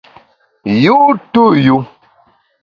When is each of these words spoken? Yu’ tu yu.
Yu’ 0.83 0.97
tu 1.31 1.43
yu. 1.65 1.77